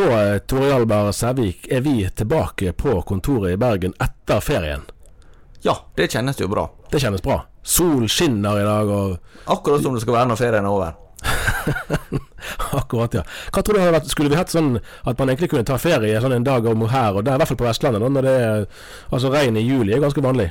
[0.00, 4.86] Da, Tore Alberg Sævik, er vi tilbake på kontoret i Bergen etter ferien.
[5.60, 6.64] Ja, det kjennes jo bra.
[6.88, 7.42] Det kjennes bra.
[7.62, 10.96] Sol skinner i dag, og Akkurat som det skal være når ferien er over.
[12.80, 13.26] Akkurat, ja.
[13.52, 16.16] Hva tror du hadde vært, Skulle vi hatt sånn at man egentlig kunne ta ferie
[16.24, 18.66] sånn en dag om her og der, i hvert fall på Vestlandet, når det er
[19.12, 20.48] Altså regn i juli er ganske vanlig.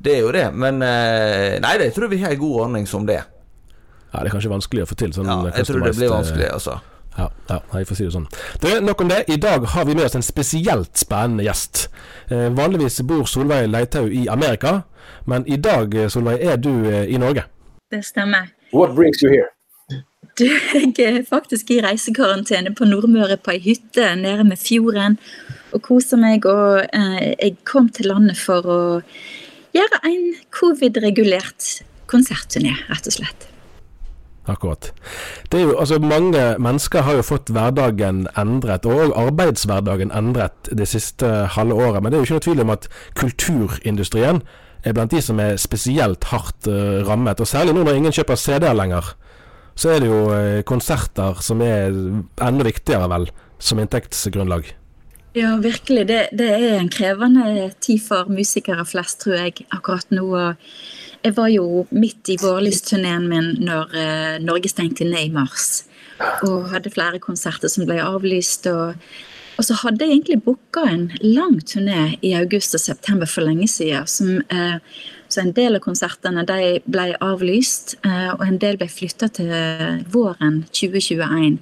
[0.00, 3.04] Det er jo det, men eh, Nei, det tror vi har en god ordning som
[3.04, 3.20] det.
[3.20, 6.16] Ja, Det er kanskje vanskelig å få til sånn Ja, jeg tror det blir eh,
[6.22, 6.80] vanskelig, altså.
[7.16, 8.28] Ja, ja, jeg får si det sånn.
[8.60, 9.22] Det er nok om det.
[9.32, 11.86] I dag har vi med oss en spesielt spennende gjest.
[12.28, 14.82] Eh, vanligvis bor Solveig Leithaug i Amerika,
[15.24, 17.46] men i dag, eh, Solveig, er du eh, i Norge.
[17.90, 18.52] Det stemmer.
[18.74, 19.48] What brings you here?
[20.36, 25.16] Du, jeg er faktisk i reisekarantene på Nordmøre på ei hytte nede med fjorden
[25.72, 26.44] og koser meg.
[26.44, 28.80] Og eh, jeg kom til landet for å
[29.76, 31.78] gjøre en covid-regulert
[32.12, 33.48] konsertturné, rett og slett.
[34.46, 34.92] Akkurat.
[35.50, 40.86] Det er jo, altså Mange mennesker har jo fått hverdagen endret, og arbeidshverdagen endret det
[40.88, 41.26] siste
[41.56, 42.02] halve året.
[42.02, 44.42] Men det er jo ikke noe tvil om at kulturindustrien
[44.86, 47.42] er blant de som er spesielt hardt uh, rammet.
[47.42, 49.14] Og særlig nå når ingen kjøper CD-er lenger,
[49.76, 54.70] så er det jo uh, konserter som er enda viktigere, vel, som inntektsgrunnlag.
[55.36, 56.06] Ja, virkelig.
[56.08, 60.30] Det, det er en krevende tid for musikere flest, tror jeg, akkurat nå.
[60.30, 60.54] og
[61.26, 65.82] Jeg var jo midt i vårlysturneen min når uh, Norge stengte ned i mars.
[66.46, 68.68] Og hadde flere konserter som ble avlyst.
[68.70, 68.94] Og,
[69.58, 73.66] og så hadde jeg egentlig booka en lang turné i august og september for lenge
[73.72, 74.06] siden.
[74.06, 74.78] Som, uh,
[75.26, 79.50] så en del av konsertene de ble avlyst, uh, og en del ble flytta til
[80.14, 81.58] våren 2021.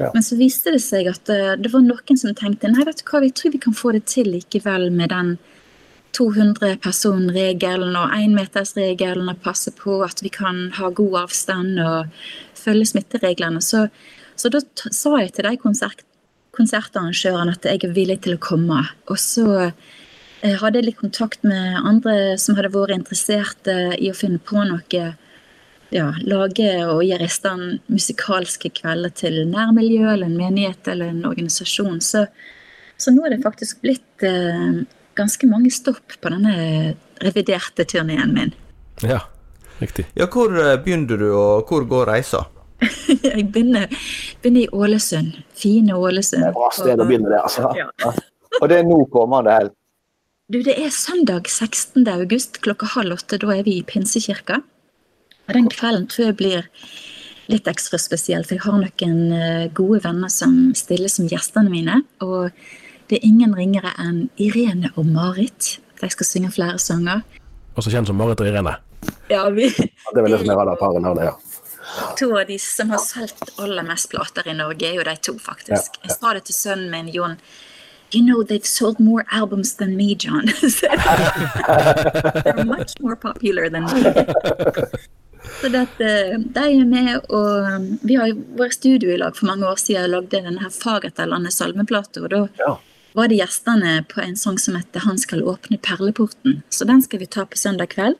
[0.00, 0.10] Ja.
[0.10, 1.30] Men så viste det seg at
[1.62, 4.02] det var noen som tenkte nei, vet du hva, vi tror vi kan få det
[4.10, 5.36] til likevel med den
[6.16, 12.12] 200-person-regelen og énmetersregelen og passe på at vi kan ha god avstand og
[12.56, 13.62] følge smittereglene.
[13.64, 13.86] Så,
[14.36, 16.04] så da sa jeg til de konsert
[16.56, 18.80] konsertarrangørene at jeg er villig til å komme.
[19.12, 19.46] Og så
[20.40, 24.40] jeg hadde jeg litt kontakt med andre som hadde vært interessert eh, i å finne
[24.40, 25.04] på noe
[25.94, 31.24] ja, lage og gjøre i stand musikalske kvelder til nærmiljø eller en menighet eller en
[31.28, 32.00] organisasjon.
[32.04, 32.26] Så,
[32.98, 34.84] så nå er det faktisk blitt eh,
[35.16, 36.94] ganske mange stopp på denne
[37.24, 38.52] reviderte turneen min.
[39.04, 39.22] Ja,
[39.80, 40.06] riktig.
[40.18, 42.44] Ja, hvor eh, begynner du, og hvor går reisa?
[43.24, 43.88] Jeg begynner,
[44.42, 45.40] begynner i Ålesund.
[45.56, 46.44] Fine Ålesund.
[46.44, 47.72] Det er et bra sted å begynne det, altså.
[47.78, 47.90] Ja.
[48.04, 48.14] Ja.
[48.62, 49.74] Og det er nå kommende helg.
[50.52, 52.06] Du, det er søndag 16.
[52.06, 53.40] august klokka halv åtte.
[53.42, 54.60] Da er vi i Pinsekirka.
[55.46, 56.68] Og den kvelden tror jeg blir
[57.50, 62.00] litt ekstra spesiell, for jeg har noen eh, gode venner som stiller som gjestene mine.
[62.24, 62.54] Og
[63.08, 65.78] det er ingen ringere enn Irene og Marit.
[66.00, 67.22] De skal synge flere sanger.
[67.76, 68.76] Også kjent som Marit og Irene.
[69.30, 71.34] Ja, vi Det er vel det som er radarparet her, ja.
[72.18, 75.36] To av de som har solgt aller mest plater i Norge, er jo de to,
[75.38, 76.00] faktisk.
[76.00, 76.08] Ja, ja.
[76.08, 77.36] Jeg sa det til sønnen min, Jon.
[78.14, 80.46] You know they've sold more albums than me, John.
[82.44, 84.02] They're much more popular than me.
[85.60, 89.36] Så det eh, de er med, og um, vi har jo vært studio i lag
[89.36, 92.22] for mange år siden og lagde denne her Fagertallandet salmeplate.
[92.22, 92.76] Og da Ja.
[93.16, 96.62] Var det gjestene på en sang som heter 'Han skal åpne perleporten'.
[96.70, 98.16] Så den skal vi ta på søndag kveld.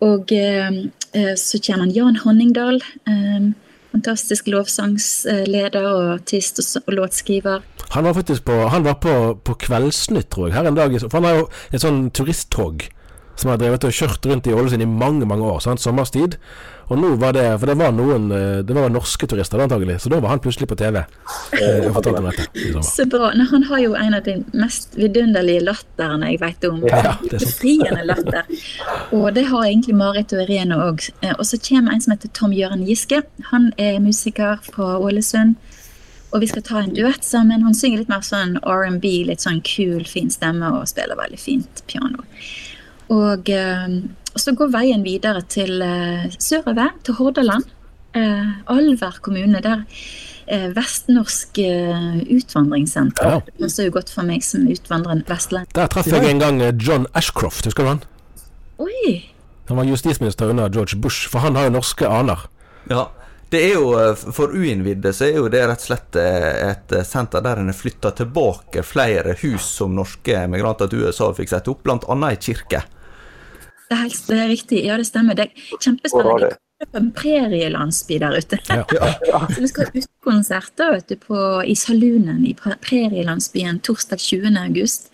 [0.00, 0.70] Og eh,
[1.14, 2.80] eh, så kommer Jan Honningdal.
[3.06, 3.52] Eh,
[3.92, 7.60] fantastisk lovsangsleder og artist og, og låtskriver.
[7.90, 11.00] Han var faktisk på, han var på, på Kveldsnytt, tror jeg, her en dag.
[11.00, 12.86] For han har jo et sånn turisttog
[13.40, 15.62] som har drevet og kjørt rundt i Ålesund i mange, mange år.
[15.64, 15.82] Sant?
[15.82, 16.36] Sommerstid.
[16.90, 20.00] Og nå var det For det var noen eh, Det var norske turister, antagelig.
[20.02, 21.04] Så da var han plutselig på TV.
[21.54, 22.82] Eh, og fortalte om dette.
[22.86, 23.30] Så bra.
[23.38, 26.82] Nei, han har jo en av de mest vidunderlige latterne jeg vet om.
[26.90, 27.38] Ja, det.
[27.38, 28.50] Befriende latter.
[29.14, 31.06] Og det har egentlig Marit og Irene òg.
[31.36, 33.22] Og så kommer en som heter Tom Jørgen Giske.
[33.52, 35.56] Han er musiker fra Ålesund.
[36.30, 37.64] Og vi skal ta en duett sammen.
[37.66, 41.82] Han synger litt mer sånn R&B, litt sånn kul, fin stemme og spiller veldig fint
[41.90, 42.22] piano.
[43.10, 44.00] Og eh,
[44.38, 47.66] så går veien videre til eh, sørover, til Hordaland.
[48.14, 49.86] Eh, Alver kommune, der
[50.50, 53.22] Vestnorsk utvandringssenter.
[53.22, 53.36] Ja.
[53.46, 55.70] Det passer jo godt for meg som utvandrende vestlending.
[55.76, 58.00] Der traff jeg en gang John Ashcroft, husker du han?
[58.82, 59.12] Oi!
[59.68, 62.48] Han var justisminister under George Bush, for han har jo norske aner.
[62.90, 63.06] Ja.
[63.46, 63.94] Det er jo,
[64.34, 68.10] For uinnvidde så er jo det rett og slett et senter der en har flytta
[68.18, 72.18] tilbake flere hus som norske emigranter til USA fikk sette opp, bl.a.
[72.26, 72.82] ei kirke.
[73.90, 74.80] Det er, helt, det er riktig.
[74.86, 75.34] Ja, det stemmer.
[75.34, 76.50] Det er kjempespennende.
[76.52, 76.58] det?
[76.80, 78.58] Er en prærielandsby der ute.
[78.70, 78.84] Ja.
[79.54, 80.84] Så vi skal ha utekonsert
[81.66, 84.54] i Saloonen i prærielandsbyen torsdag 20.
[84.62, 85.10] august.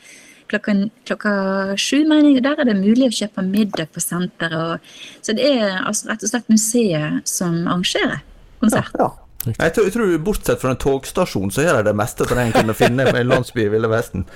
[0.53, 0.75] Klokka,
[1.09, 1.33] klokka
[1.81, 2.45] sju, mener jeg.
[2.45, 4.55] Der er det mulig å kjøpe middag på senteret.
[4.55, 4.79] og-
[5.27, 8.21] Så det er altså rett og slett museet som arrangerer
[8.61, 8.93] konsert.
[9.01, 9.09] Ja.
[9.47, 12.53] Jeg tror, jeg tror Bortsett fra en togstasjon, så er det det meste som en
[12.53, 14.27] kunne finne i en landsby i Ville Vesten.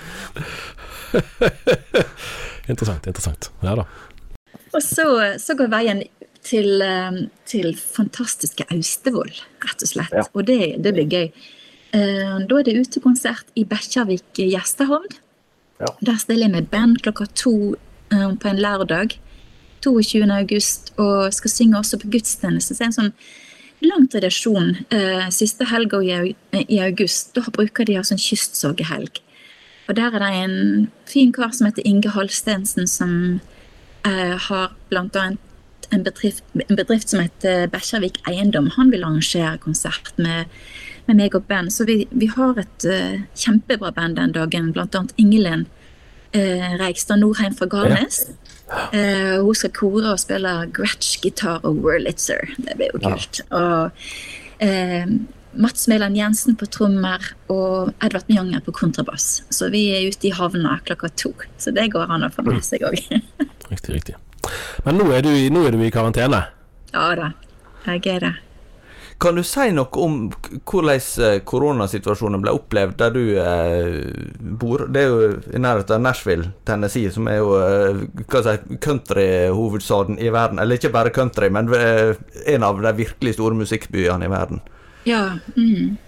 [2.70, 3.48] Interessant, interessant.
[3.64, 3.84] Ja da.
[4.70, 5.06] Og så,
[5.42, 6.02] så går veien
[6.46, 9.32] til, eh, til fantastiske Austevoll,
[9.64, 10.14] rett og slett.
[10.14, 10.26] Ja.
[10.34, 11.32] Og det, det blir gøy.
[11.96, 15.08] Eh, Da er det utekonsert i Bekkjarvik gjestehavn.
[15.80, 15.92] Ja.
[16.00, 17.74] Der stiller jeg med band klokka to
[18.12, 19.18] eh, på en lørdag.
[19.80, 20.26] 22.
[20.28, 22.74] august, og skal synge også på gudstjeneste.
[22.74, 23.14] Så det er en sånn
[23.80, 24.74] lang tradisjon.
[25.32, 29.22] Siste helga i, august, da bruker de altså sånn kystsorgehelg.
[29.88, 33.40] Og der er det en fin kar som heter Inge Halstensen, som
[34.06, 35.38] eh, har annet
[35.90, 38.70] en bedrift, en bedrift som heter Bekkjarvik Eiendom.
[38.76, 40.50] Han vil arrangere konsert med,
[41.08, 41.72] med meg og band.
[41.74, 45.66] Så vi, vi har et uh, kjempebra band den dagen, annet Ingelin
[46.36, 48.22] uh, Reigstad Nordheim fra Garnes.
[48.94, 52.52] Eh, hun skal kore og spille Gretsch-gitar og Wurlitzer.
[52.62, 53.42] Det blir jo kult.
[53.50, 53.90] Og
[54.62, 55.14] uh,
[55.58, 59.40] Mats Mæland Jensen på trommer og Edvard Mjanger på kontrabass.
[59.50, 61.34] Så vi er ute i havna klokka to.
[61.58, 63.02] Så det går an å få med seg òg.
[63.70, 64.14] Riktig, riktig.
[64.84, 66.44] Men nå er du, i- nå er du i karantene.
[66.92, 67.32] ja da,
[67.86, 68.32] jeg er det.
[69.20, 70.30] Kan du si noe om
[70.64, 74.86] hvordan eh, koronasituasjonen ble opplevd der du eh, bor?
[74.88, 78.00] Det er jo i nærheten av Nashville, Tennessee, som er jo eh,
[78.32, 80.58] si, countryhovedstaden i verden.
[80.58, 82.14] Eller ikke bare country, men eh,
[82.54, 84.62] en av de virkelig store musikkbyene i verden.
[85.04, 85.36] Ja.
[85.56, 85.98] Mm.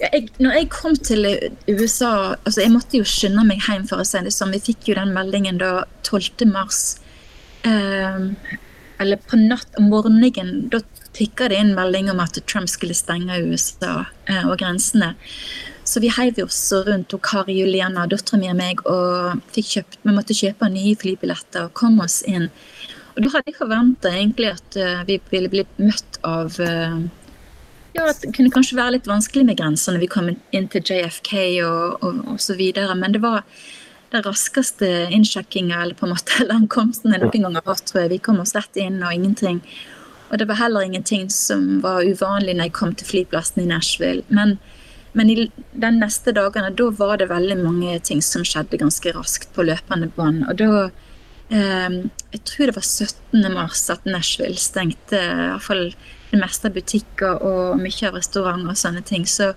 [0.00, 1.24] Ja, jeg, når jeg kom til
[1.68, 2.10] USA
[2.46, 4.52] altså Jeg måtte jo skynde meg hjem, for å si det sånn.
[4.54, 6.46] Vi fikk jo den meldingen da 12.
[6.50, 6.96] mars.
[7.66, 8.28] Eh,
[8.98, 10.68] eller på natt om morgenen.
[10.72, 10.80] Da
[11.16, 15.14] tikka det inn melding om at Trump skulle stenge USA eh, og grensene.
[15.86, 20.14] Så vi heiv oss rundt og Kari Juliana, dattera mi og meg, og kjøpt, vi
[20.16, 22.48] måtte kjøpe nye flybilletter og komme oss inn.
[23.14, 26.98] Og da hadde jeg forventa egentlig at eh, vi ville bli møtt av eh,
[27.96, 31.32] ja, det kunne kanskje være litt vanskelig med grenser når vi kom inn til JFK
[31.64, 33.46] og, og, og så videre, men det var
[34.10, 38.04] den raskeste innsjekkinga eller på en måte eller ankomsten jeg noen gang har hatt, tror
[38.04, 38.14] jeg.
[38.16, 39.60] Vi kom oss rett inn og ingenting.
[40.30, 44.24] Og det var heller ingenting som var uvanlig når jeg kom til flyplassen i Nashville.
[44.28, 44.56] Men,
[45.14, 45.36] men i
[45.72, 50.10] den neste dagene, da var det veldig mange ting som skjedde ganske raskt på løpende
[50.16, 50.42] bånd.
[50.50, 50.70] Og da
[51.54, 52.02] eh,
[52.34, 53.46] Jeg tror det var 17.
[53.54, 55.86] mars at Nashville stengte i hvert fall
[56.32, 59.28] det meste av butikker og mye av restauranter og sånne ting.
[59.30, 59.52] Så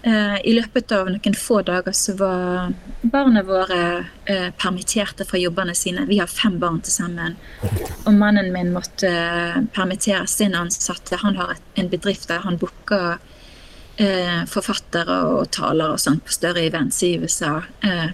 [0.00, 2.70] i løpet av noen få dager så var
[3.02, 6.06] barna våre eh, permitterte fra jobbene sine.
[6.08, 7.36] Vi har fem barn til sammen.
[8.04, 11.20] Og mannen min måtte eh, permittere sin ansatte.
[11.22, 13.18] Han har en bedrift der han booker
[14.00, 17.58] eh, forfattere og talere og sånt på større events i USA.
[17.84, 18.12] Eh,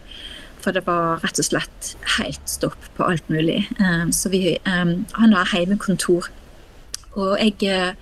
[0.63, 3.65] for det var rett og slett helt stopp på alt mulig.
[3.79, 6.31] Eh, så vi, eh, han har hjemmekontor.
[7.17, 7.95] Og jeg eh,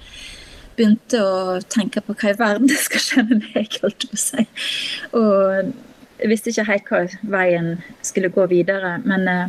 [0.76, 4.18] begynte å tenke på hva i verden det skal skje med meg, holdt jeg på
[4.18, 4.46] å si.
[5.18, 5.72] Og
[6.22, 7.02] jeg visste ikke helt hva
[7.36, 7.70] veien
[8.06, 8.96] skulle gå videre.
[9.04, 9.48] Men eh,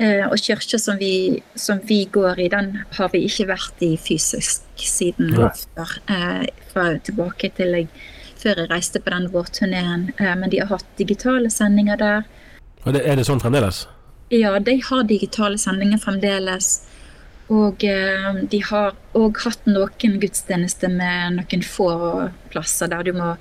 [0.00, 3.92] eh, og kirka som, vi- som vi går i, den har vi ikke vært i
[4.00, 5.50] fysisk siden Nei.
[5.76, 5.96] før.
[6.08, 7.88] Eh, fra tilbake til jeg
[8.40, 10.06] før jeg reiste på den vårturneen.
[10.16, 12.22] Men de har hatt digitale sendinger der.
[12.88, 13.82] Er det sånn fremdeles?
[14.32, 16.70] Ja, de har digitale sendinger fremdeles.
[17.50, 21.88] Og eh, de har òg hatt noen gudstjenester med noen få
[22.52, 23.32] plasser der du må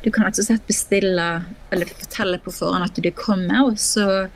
[0.00, 1.26] Du kan rett og slett bestille
[1.68, 4.30] eller fortelle på forhånd at du kommer, og så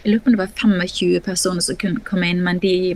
[0.00, 2.94] Jeg lurer på om det var 25 personer som kunne komme inn, men de,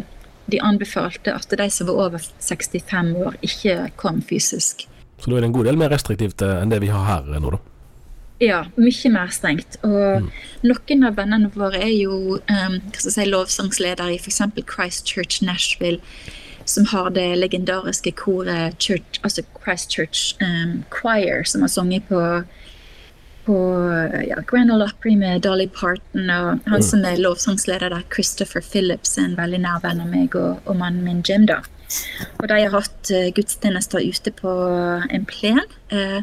[0.48, 4.86] de anbefalte at de som var over 65 år, ikke kom fysisk.
[5.20, 7.28] Så da er det en god del mer restriktivt eh, enn det vi har her
[7.36, 7.60] nå, da.
[8.42, 9.76] Ja, mye mer strengt.
[9.86, 10.26] Og
[10.66, 14.42] noen av vennene våre er jo um, hva skal jeg si, lovsangsleder i f.eks.
[14.66, 16.00] Christchurch Nashville,
[16.66, 22.20] som har det legendariske koret Church, altså Christchurch um, Choir, som har sunget på
[23.44, 23.56] på
[24.24, 29.18] ja, Grand Ole Opry med Dolly Parton, og han som er lovsangsleder der, Christopher Phillips,
[29.18, 31.44] er en veldig nær venn av meg og, og mannen min Jim.
[31.50, 31.58] da.
[32.40, 34.54] Og de har hatt uh, gudstjenester ute på
[35.12, 35.60] en plen.
[35.92, 36.22] eh,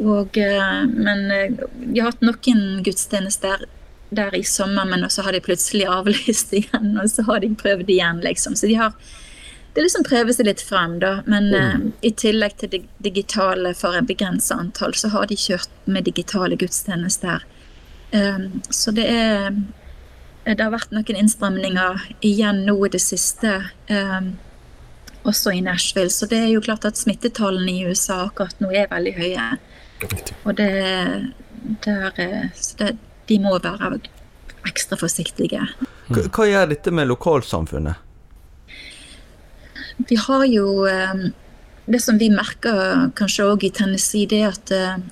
[0.00, 1.26] og, eh, men
[1.74, 3.66] vi har hatt noen gudstjenester
[4.12, 7.90] der i sommer, men så har de plutselig avlyst igjen, og så har de prøvd
[7.90, 8.56] igjen, liksom.
[8.56, 8.96] Så de har
[9.74, 11.14] det liksom prøver seg litt frem, da.
[11.24, 15.70] Men eh, i tillegg til det digitale for en begrenset antall, så har de kjørt
[15.88, 17.46] med digitale gudstjenester.
[18.12, 19.54] Um, så det er
[20.44, 23.70] Det har vært noen innstramninger igjen nå i det siste.
[23.88, 24.34] Um,
[25.22, 26.10] også i Nashville.
[26.10, 29.44] Så det er jo klart at smittetallene i USA akkurat nå er veldig høye.
[30.44, 30.70] Og det,
[31.84, 32.10] der,
[32.78, 32.90] det,
[33.28, 33.98] de må være
[34.68, 35.64] ekstra forsiktige.
[36.08, 38.08] Hva, hva gjør dette med lokalsamfunnet?
[40.08, 41.26] Vi har jo eh,
[41.86, 45.02] Det som vi merker kanskje òg i Tennessee, det er at eh,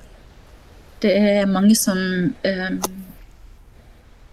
[1.03, 1.99] det er mange som
[2.47, 2.77] eh,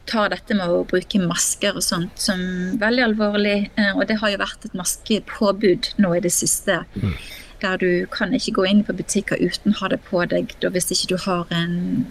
[0.08, 2.40] tar dette med å bruke masker og sånt som
[2.80, 3.58] veldig alvorlig.
[3.96, 6.82] Og det har jo vært et maskepåbud nå i det siste.
[7.62, 10.70] Der du kan ikke gå inn på butikker uten å ha det på deg da
[10.74, 12.06] hvis ikke du har en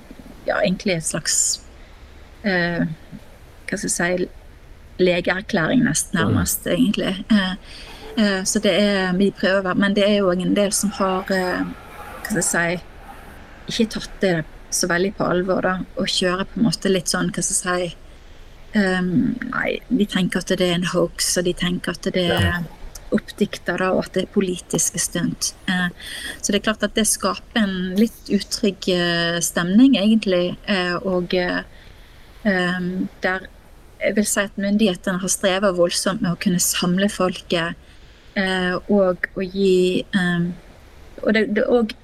[0.47, 1.37] ja, egentlig et slags
[2.43, 2.87] eh,
[3.67, 4.29] Hva skal jeg si
[4.97, 7.13] legeerklæring, nesten nærmest, egentlig.
[7.31, 7.55] Eh,
[8.17, 11.67] eh, så det er Vi prøver, men det er jo en del som har eh,
[12.25, 12.79] Hva skal jeg
[13.67, 14.35] si ikke tatt det
[14.71, 15.79] så veldig på alvor, da.
[15.97, 18.03] Og kjører på en måte litt sånn, hva skal jeg si
[18.77, 22.59] Um, Nei, de tenker at det er en hoax, og de tenker at det er
[22.59, 25.55] oppdikta, da, og at det er politiske stunt.
[25.69, 25.89] Eh,
[26.41, 30.57] så det er klart at det skaper en litt utrygg eh, stemning, egentlig.
[30.67, 31.31] Eh, og
[32.47, 33.47] der
[33.97, 37.75] jeg vil si at myndighetene har streva voldsomt med å kunne samle folket
[38.93, 40.05] og å gi
[41.25, 41.95] Og det, det og,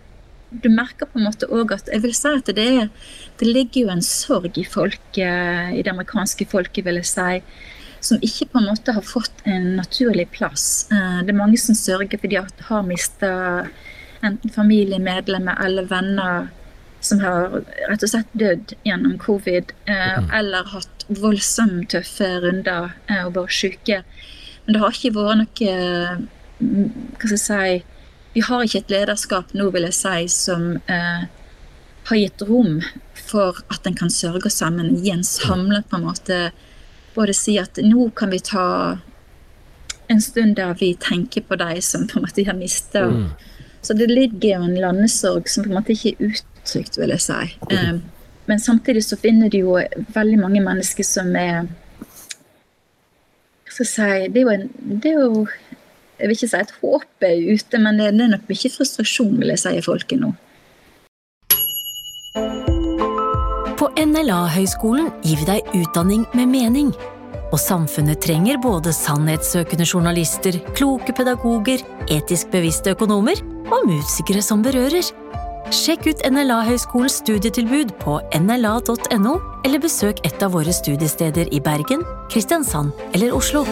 [0.52, 2.88] du merker på en måte òg at Jeg vil si at det,
[3.40, 7.42] det ligger jo en sorg i folket, i det amerikanske folket, vil jeg si,
[8.02, 10.88] som ikke på en måte har fått en naturlig plass.
[10.90, 13.30] Eh, Det er mange som sørger fordi de har mista
[14.22, 16.50] enten familiemedlemmer eller venner
[17.02, 17.48] som har
[17.90, 23.56] rett og slett dødd gjennom covid, eh, eller hatt voldsomt tøffe runder eh, og vært
[23.56, 24.02] syke.
[24.64, 25.72] Men det har ikke vært noe
[26.62, 27.84] mm, Hva skal jeg si
[28.36, 31.24] Vi har ikke et lederskap nå, vil jeg si, som eh,
[32.08, 32.78] har gitt rom
[33.18, 36.38] for at en kan sørge sammen, gi en samlet på en måte
[37.14, 38.66] Både si at nå kan vi ta
[40.12, 43.04] en stund der vi tenker på de som på en måte har mista
[43.82, 47.22] Så det ligger jo en landesorg som på en måte ikke er uttrykt, vil jeg
[47.24, 47.38] si.
[47.74, 47.96] Eh,
[48.46, 49.78] men samtidig så finner du jo
[50.14, 51.66] veldig mange mennesker som er
[53.66, 54.70] Hva skal jeg si Det er jo, en,
[55.02, 55.46] det er jo
[56.18, 59.38] Jeg vil ikke si at håpet er ute, men det, det er nok mye frustrasjon,
[59.40, 60.34] vil jeg si, i folket nå.
[64.02, 66.88] På NLA-høgskolen gir vi deg utdanning med mening.
[67.54, 73.38] Og samfunnet trenger både sannhetssøkende journalister, kloke pedagoger, etisk bevisste økonomer
[73.70, 75.06] og musikere som berører.
[75.70, 82.02] Sjekk ut NLA-høyskolens studietilbud på nla.no, eller besøk et av våre studiesteder i Bergen,
[82.34, 83.62] Kristiansand eller Oslo.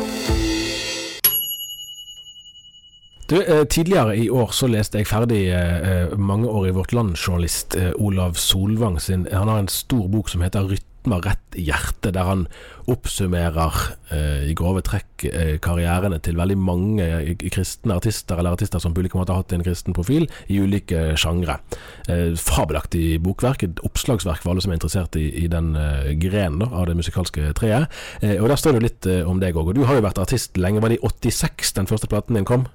[3.30, 7.92] Du, eh, tidligere i år så leste jeg ferdig eh, år i Vårt Land-journalist eh,
[7.94, 12.26] Olav Solvang sin Han har en stor bok som heter 'Rytmer rett i hjertet', der
[12.26, 12.49] han
[12.90, 18.82] oppsummerer eh, i grove trekk eh, karrierene til veldig mange eh, kristne artister, eller artister
[18.82, 21.60] som på ulike måter har hatt en kristen profil, i ulike sjangre.
[22.08, 26.66] Eh, fabelaktig bokverk, et oppslagsverk for alle som er interessert i, i den eh, grenen
[26.66, 27.87] av det musikalske treet.
[28.22, 29.70] Eh, og Der står det litt eh, om deg òg.
[29.78, 30.82] Du har jo vært artist lenge.
[30.82, 32.66] Var det i 86 den første platen din kom?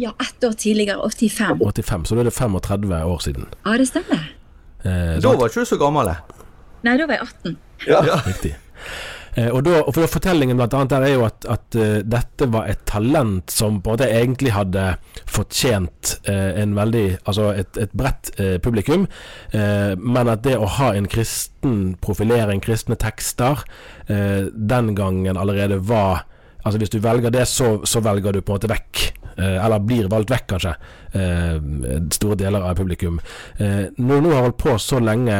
[0.00, 0.98] Ja, ett år tidligere.
[1.10, 1.58] 85.
[1.60, 3.48] 85, så da er det 35 år siden.
[3.64, 4.28] Ja, det stemmer.
[4.84, 6.06] Eh, Da var ikke du så gammel.
[6.06, 6.44] jeg.
[6.82, 7.58] Nei, da var jeg 18.
[8.26, 8.54] Riktig.
[9.34, 12.48] Eh, og, da, og for Fortellingen blant annet der er jo at, at uh, dette
[12.52, 14.82] var et talent som på en måte egentlig hadde
[15.24, 19.06] fortjent uh, en veldig Altså et, et bredt uh, publikum,
[19.52, 23.62] men at det å ha en kristen profilering, kristne tekster,
[24.08, 26.24] den gangen allerede var
[26.62, 30.10] Altså Hvis du velger det, så, så velger du på en måte vekk eller blir
[30.12, 30.74] valgt vekk, kanskje,
[32.12, 33.16] store deler av publikum.
[33.96, 35.38] når du har holdt på så lenge,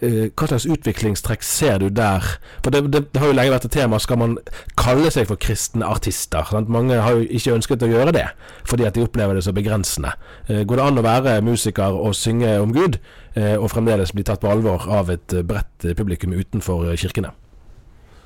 [0.00, 2.24] Eh, hva slags utviklingstrekk ser du der?
[2.64, 3.98] For det, det, det, har jo lenge vært et tema.
[4.00, 4.38] Skal man
[4.80, 6.46] kalle seg for kristne artister?
[6.48, 6.72] Sant?
[6.72, 8.24] Mange har jo ikke ønsket å gjøre det,
[8.68, 10.14] fordi at de opplever det så begrensende.
[10.48, 12.96] Eh, går det an å være musiker og synge om Gud,
[13.34, 17.34] eh, og fremdeles bli tatt på alvor av et bredt publikum utenfor kirkene?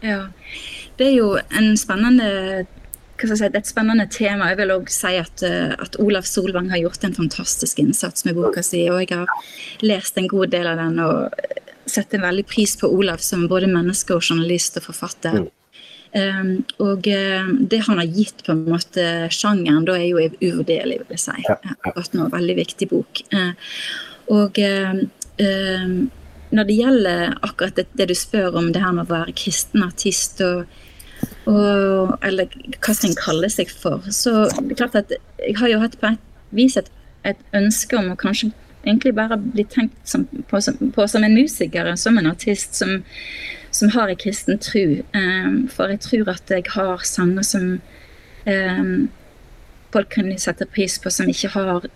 [0.04, 0.22] Ja,
[0.98, 2.66] det er jo en spennende
[3.14, 4.50] Si, det er et spennende tema.
[4.50, 8.60] Jeg vil også si at, at, Olav Solvang har gjort en fantastisk innsats med boka
[8.60, 8.82] si.
[8.90, 9.30] og Jeg har
[9.86, 11.30] lest en god del av den og
[11.88, 15.44] setter veldig pris på Olav som både menneske og journalist og forfatter.
[15.44, 15.52] Mm.
[16.14, 21.00] Um, og uh, det han har gitt på en måte sjangeren, da er jo uvurderlig,
[21.00, 21.38] vil jeg si.
[21.48, 21.78] Ja, ja.
[21.80, 23.24] Akkurat en veldig viktig bok.
[23.34, 23.54] Uh,
[24.34, 25.00] og uh,
[26.54, 29.84] når det gjelder akkurat det, det, du spør om, det her med å være kristen
[29.86, 30.66] artist og,
[31.50, 35.72] og eller hva som en kaller seg for, så det er klart at jeg har
[35.72, 36.90] jo hatt på et vis et,
[37.26, 38.52] et ønske om å kanskje
[38.84, 43.02] egentlig bare bli tenkt som, på, som, på, som, en musiker, som en artist som,
[43.70, 44.84] som har en kristen tro.
[45.16, 47.68] Um, for jeg tror at jeg har sanger som
[48.46, 49.08] um,
[49.94, 51.88] folk kunne sette pris på, som ikke har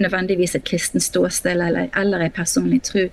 [0.00, 3.08] nødvendigvis et kristent ståsted eller, eller en personlig tro.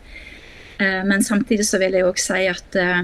[0.77, 3.03] Uh, men samtidig så vil jeg òg si at uh,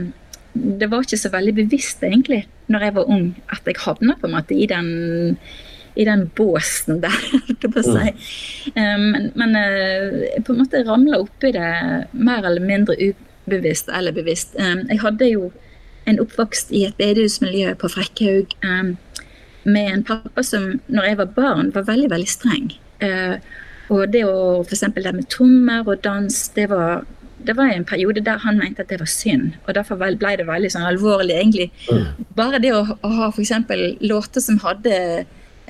[0.54, 4.30] det var ikke så veldig bevisst, egentlig, når jeg var ung, at jeg havna på
[4.30, 4.90] en måte i den
[5.94, 7.14] i den båsen der,
[7.46, 8.14] holdt jeg på å si.
[8.74, 9.04] Mm.
[9.14, 11.68] Men, men jeg på en måte ramla oppi det
[12.18, 14.58] mer eller mindre ubevisst eller bevisst.
[14.58, 15.52] Jeg hadde jo
[16.10, 18.56] en oppvokst i et bedehusmiljø på Frekkhaug
[19.64, 22.72] med en pappa som når jeg var barn, var veldig, veldig streng.
[23.04, 23.36] Eh,
[23.94, 24.86] og det å f.eks.
[24.96, 27.04] det med trommer og dans, det var
[27.46, 29.52] det var en periode der han mente at det var synd.
[29.68, 31.70] Og derfor ble det veldig sånn alvorlig, egentlig.
[31.92, 32.06] Mm.
[32.38, 33.52] Bare det å, å ha f.eks.
[34.02, 34.94] låter som hadde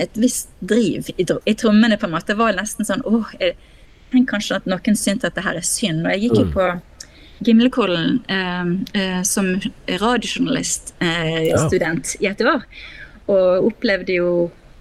[0.02, 2.38] et visst driv i, i trommene, på en måte.
[2.38, 3.54] Var nesten sånn åh, jeg,
[4.14, 6.06] Tenk kanskje at noen syntes at det her er synd.
[6.06, 6.54] Og jeg gikk jo mm.
[6.54, 6.66] på
[7.44, 8.66] Gimlekollen eh,
[9.02, 9.58] eh, som
[9.90, 12.22] radiojournaliststudent eh, ja.
[12.22, 12.62] i et år.
[13.34, 14.30] Og opplevde jo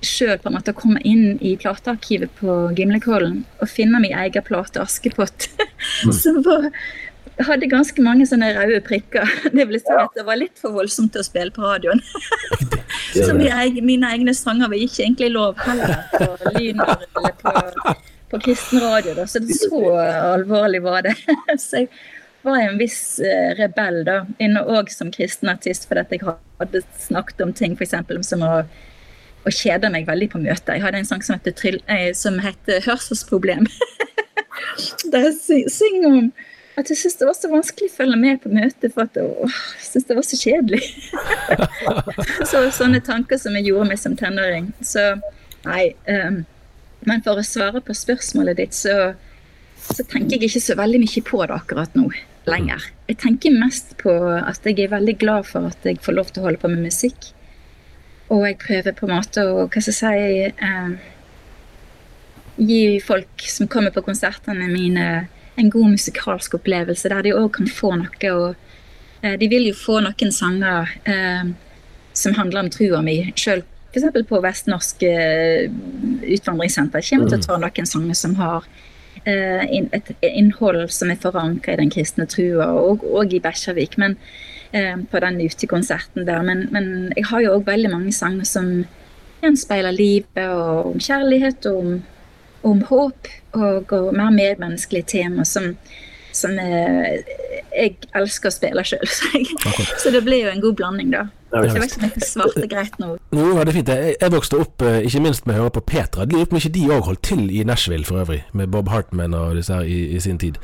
[0.03, 0.39] sjøl
[0.75, 5.49] komme inn i platearkivet på Gimlekollen og finne min egen plate, 'Askepott',
[6.07, 6.13] mm.
[6.13, 6.71] som var
[7.41, 9.29] hadde ganske mange sånne røde prikker.
[9.57, 12.03] Det vil si at det var litt for voldsomt å spille på radioen.
[13.17, 17.95] Så mine egne sanger var ikke egentlig lov heller på Lyner eller på,
[18.33, 19.17] på kristen radio.
[19.19, 19.27] Da.
[19.29, 21.17] Så så alvorlig var det.
[21.61, 21.91] Så jeg
[22.43, 27.45] var en viss eh, rebell da, inne òg som kristen artist, fordi jeg hadde snakket
[27.45, 27.95] om ting f.eks.
[28.27, 28.55] som å
[29.43, 30.77] og kjeder meg veldig på møter.
[30.77, 32.13] Jeg hadde en sang som heter, eh,
[32.47, 33.69] heter 'Hørselsproblem'.
[35.13, 36.33] Der jeg synger om
[36.77, 39.45] at jeg syntes det var så vanskelig å følge med på møtet, for at å,
[39.45, 40.83] jeg syntes det var så kjedelig.
[42.51, 44.71] så Sånne tanker som jeg gjorde meg som tenåring.
[44.81, 45.05] Så
[45.67, 45.93] nei.
[46.09, 46.43] Um,
[47.09, 49.13] men for å svare på spørsmålet ditt, så,
[49.83, 52.09] så, tenker jeg ikke så veldig mye på det akkurat nå
[52.49, 52.89] lenger.
[53.11, 56.43] Jeg tenker mest på at jeg er veldig glad for at jeg får lov til
[56.43, 57.33] å holde på med musikk.
[58.33, 60.93] Og jeg prøver på en måte å hva skal jeg si eh,
[62.63, 65.07] Gi folk som kommer på konsertene mine
[65.61, 68.33] en god musikalsk opplevelse der de òg kan få noe.
[68.33, 71.53] og eh, De vil jo få noen sanger eh,
[72.13, 73.17] som handler om trua mi.
[73.37, 74.29] Selv f.eks.
[74.29, 75.69] på Vestnorsk eh,
[76.23, 78.69] utvandringssenter kommer til å ta noen sanger som har
[79.25, 83.99] eh, et innhold som er forankra i den kristne trua, og, og i Bekkjarvik.
[84.01, 84.17] Men
[84.73, 86.43] på den utekonserten der.
[86.47, 88.71] Men, men jeg har jo òg veldig mange sanger som
[89.43, 91.93] gjenspeiler livet og om kjærlighet og om
[92.63, 95.73] om håp og, og mer medmenneskelige tema som,
[96.35, 97.23] som jeg,
[97.73, 99.07] jeg elsker å spille sjøl.
[99.19, 99.45] Så,
[100.05, 101.27] så det blir jo en god blanding, da.
[101.53, 103.09] Jeg var ikke noe svart svarte greit nå.
[103.35, 103.91] Jo, ja, det er fint.
[103.93, 106.25] Jeg, jeg vokste opp eh, ikke minst med å høre på Petra.
[106.29, 109.37] Lurer på om ikke de òg holdt til i Nashville for øvrig, med Bob Hartman
[109.37, 110.57] og disse her i, i sin tid.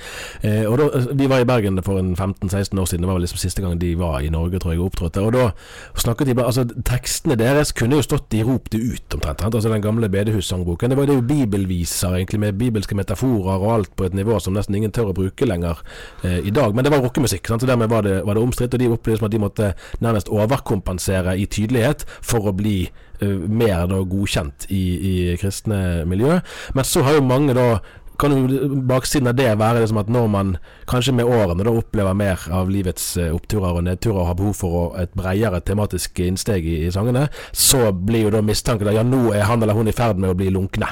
[0.43, 3.27] Eh, og da, Vi var i Bergen for en 15-16 år siden, det var vel
[3.27, 5.25] liksom siste gang de var i Norge, tror jeg, og opptrådte.
[5.29, 5.51] Og da
[5.97, 9.43] snakket de bare Altså, tekstene deres kunne jo stått i Rop det ut, omtrent.
[9.45, 10.89] Altså den gamle bedehussangboken.
[10.89, 14.79] Det var jo bibelviser, egentlig, med bibelske metaforer og alt på et nivå som nesten
[14.79, 15.83] ingen tør å bruke lenger
[16.25, 16.73] eh, i dag.
[16.73, 19.29] Men det var rockemusikk, så dermed var det, var det omstridt, og de opplevde som
[19.29, 19.71] at de måtte
[20.01, 22.89] nærmest overkomme overkompensere i tydelighet for å bli
[23.23, 26.41] uh, mer da, godkjent i, i kristne miljø.
[26.75, 27.81] Men så har jo mange da
[28.19, 30.57] kan jo baksiden av det være liksom at når man
[30.91, 34.57] kanskje med årene da opplever mer av livets eh, oppturer og nedturer og har behov
[34.59, 39.05] for et bredere tematisk innsteg i, i sangene, så blir jo da mistanken at ja,
[39.07, 40.91] nå er han eller hun i ferd med å bli lunkne.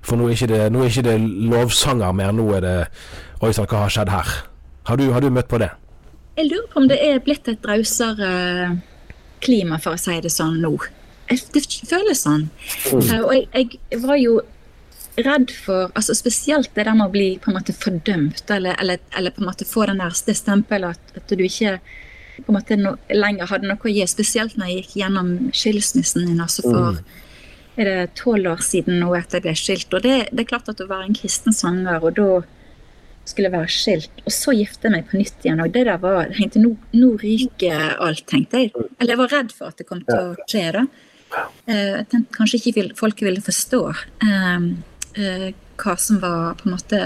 [0.00, 1.18] For nå er ikke det, nå er ikke det
[1.52, 2.78] lovsanger mer, nå er det
[3.44, 4.32] Oi sann, hva har skjedd her?
[4.88, 5.68] Har du, har du møtt på det?
[6.40, 8.30] Jeg lurer på om det er blitt et rausere
[9.44, 10.72] klima, for å si det sånn, nå.
[11.28, 12.48] Det føles sånn.
[12.88, 14.40] Eh, Og jeg, jeg var jo
[15.20, 19.02] redd for altså Spesielt det der med å bli på en måte fordømt, eller, eller,
[19.18, 21.76] eller på en måte få den der, det stempelet at, at du ikke
[22.40, 24.06] på en måte no, lenger hadde noe å gi.
[24.08, 27.02] Spesielt når jeg gikk gjennom skilsmissen min, altså for
[27.80, 29.92] er det tolv år siden nå at jeg ble skilt.
[29.92, 32.30] Og det, det er klart at å være en kristen sanger, og da
[33.30, 35.62] skulle være skilt, og så gifte meg på nytt igjen.
[35.64, 38.74] Og det der var tenkte nå, nå ryker alt, tenkte jeg.
[38.98, 40.84] Eller jeg var redd for at det kom til å skje, da.
[41.70, 43.82] Eh, Jeg tenkte kanskje ikke vil, folk ville forstå
[44.26, 44.64] eh,
[45.14, 47.02] eh, hva som var på en måte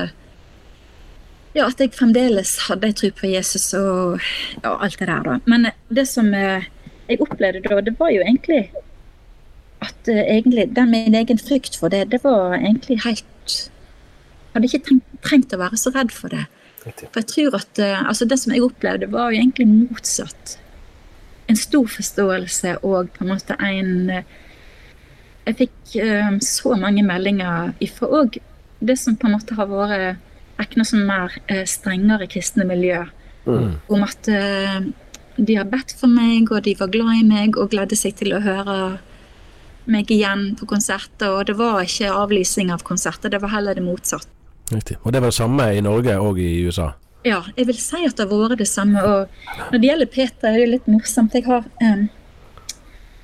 [1.54, 4.16] Ja, at jeg fremdeles hadde en tro på Jesus og
[4.64, 5.36] ja, alt det der, da.
[5.46, 6.64] Men det som eh,
[7.06, 8.64] jeg opplevde da, det var jo egentlig
[9.84, 13.28] at eh, egentlig den min egen frykt for det, det var egentlig helt
[14.54, 16.46] Hadde ikke trengt, trengt å være så redd for det.
[16.84, 20.58] For jeg tror at eh, altså Det som jeg opplevde, var jo egentlig motsatt.
[21.48, 24.26] En stor forståelse og på en måte en eh,
[25.44, 28.38] Jeg fikk um, så mange meldinger ifra òg
[28.84, 30.22] det som på en måte har vært
[30.56, 31.34] regna som mer
[31.68, 33.02] strengere kristne miljø.
[33.44, 34.86] Om at uh,
[35.36, 38.32] de har bedt for meg, og de var glad i meg og gledde seg til
[38.36, 38.76] å høre
[39.90, 41.32] meg igjen på konserter.
[41.32, 44.33] Og det var ikke avlysning av konserter, det var heller det motsatte.
[44.72, 44.96] Riktig.
[45.02, 46.92] Og det var det samme i Norge og i USA?
[47.24, 49.00] Ja, jeg vil si at det har vært det samme.
[49.00, 51.34] Og når det gjelder Peter, er det litt morsomt.
[51.36, 52.06] Jeg har um,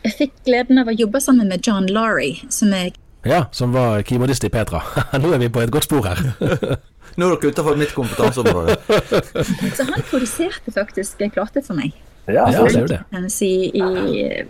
[0.04, 2.94] Jeg fikk gleden av å jobbe sammen med John Laurie, som er
[3.28, 4.80] Ja, som var keyboardist i Petra.
[5.20, 6.22] Nå er vi på et godt spor her.
[7.20, 8.78] Nå er dere utenfor mitt kompetanseområde.
[9.76, 11.92] Så han produserte faktisk plater plate for meg.
[12.30, 13.00] Ja, Ja, det er jo det.
[13.42, 13.86] I, i,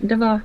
[0.07, 0.42] det var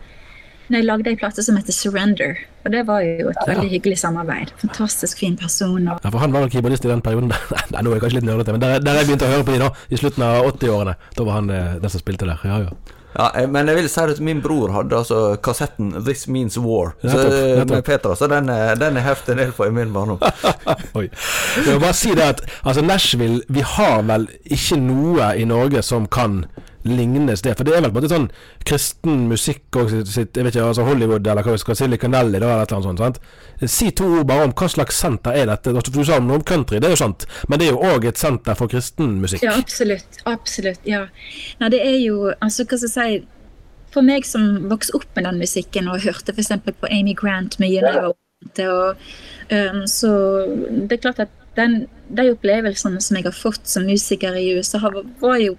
[0.70, 2.36] når jeg lagde en plate som heter Surrender.
[2.66, 4.52] Og det var jo et veldig hyggelig samarbeid.
[4.64, 5.88] Fantastisk fin person.
[5.88, 7.30] Og Ja, for han var jo keyboardist i den perioden.
[7.74, 9.54] Nei, nå er jeg kanskje litt nerdete, men der, der jeg begynte å høre på
[9.56, 10.96] de nå, i slutten av 80-årene.
[11.18, 12.42] Da var han eh, den som spilte der.
[12.50, 12.96] Ja, ja.
[13.16, 16.96] Ja, eh, men jeg vil si at min bror hadde altså kassetten 'This Means War'
[17.00, 17.76] så, Nettopp, eh, nettopp.
[17.76, 18.50] med Petra, så den,
[18.82, 20.20] den er heftig en del for i min barndom.
[21.00, 21.06] Oi.
[21.08, 25.86] Jeg vil bare si det at altså Nashville Vi har vel ikke noe i Norge
[25.86, 26.42] som kan
[26.86, 27.56] lignes det.
[27.58, 28.28] For det er vel på en måte sånn
[28.68, 32.40] kristen musikk og sitt, jeg vet ikke, altså Hollywood eller hva vi skal Silicon Valley
[32.40, 33.04] eller et eller annet sånt.
[33.04, 33.72] sant?
[33.78, 35.74] Si to ord bare om hva slags senter er dette.
[35.74, 37.28] Altså, Du sa noe om country, det er jo sant.
[37.50, 39.46] Men det er jo òg et senter for kristen musikk.
[39.46, 40.22] Ja, absolutt.
[40.30, 40.84] Absolutt.
[40.86, 41.08] Ja.
[41.62, 43.28] Nei, det er jo Altså, hva skal jeg si
[43.96, 46.52] For meg som vokste opp med den musikken og hørte f.eks.
[46.66, 47.94] på Amy Grant mye da
[48.58, 48.68] jeg
[49.72, 50.12] um, så
[50.70, 54.82] Det er klart at den, de opplevelsene som jeg har fått som musiker i USA,
[55.22, 55.56] var jo